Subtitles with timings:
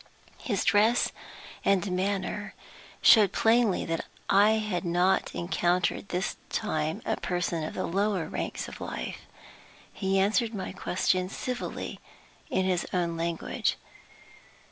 [0.39, 1.11] His dress
[1.63, 2.55] and manner
[3.03, 8.67] showed plainly that I had not encountered this time a person in the lower ranks
[8.67, 9.19] of life.
[9.93, 11.99] He answered my question civilly
[12.49, 13.77] in his own language.